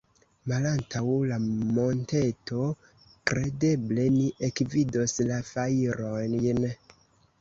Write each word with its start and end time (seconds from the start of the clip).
Malantaŭ 0.51 1.03
la 1.31 1.37
monteto, 1.47 2.63
kredeble, 3.33 4.07
ni 4.17 4.25
ekvidos 4.51 5.15
la 5.31 5.39
fajrojn. 5.51 6.71